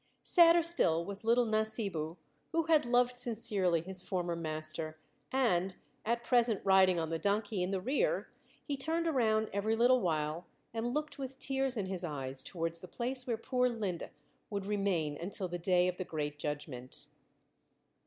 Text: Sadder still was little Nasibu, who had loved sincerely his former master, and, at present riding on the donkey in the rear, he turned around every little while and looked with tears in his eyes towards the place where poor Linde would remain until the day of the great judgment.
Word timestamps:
Sadder 0.23 0.63
still 0.63 1.05
was 1.05 1.23
little 1.23 1.45
Nasibu, 1.45 2.17
who 2.53 2.63
had 2.63 2.85
loved 2.87 3.19
sincerely 3.19 3.81
his 3.81 4.01
former 4.01 4.35
master, 4.35 4.97
and, 5.31 5.75
at 6.03 6.23
present 6.23 6.59
riding 6.63 6.99
on 6.99 7.11
the 7.11 7.19
donkey 7.19 7.61
in 7.61 7.69
the 7.69 7.79
rear, 7.81 8.27
he 8.65 8.75
turned 8.75 9.05
around 9.05 9.47
every 9.53 9.75
little 9.75 10.01
while 10.01 10.47
and 10.73 10.91
looked 10.91 11.19
with 11.19 11.37
tears 11.37 11.77
in 11.77 11.85
his 11.85 12.03
eyes 12.03 12.41
towards 12.41 12.79
the 12.79 12.87
place 12.87 13.27
where 13.27 13.37
poor 13.37 13.69
Linde 13.69 14.09
would 14.49 14.65
remain 14.65 15.17
until 15.21 15.47
the 15.47 15.59
day 15.59 15.87
of 15.87 15.97
the 15.97 16.03
great 16.03 16.39
judgment. 16.39 17.05